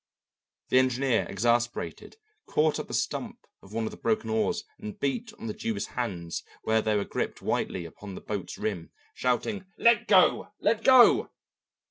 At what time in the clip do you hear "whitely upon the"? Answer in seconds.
7.43-8.21